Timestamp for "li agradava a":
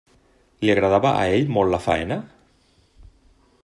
0.65-1.27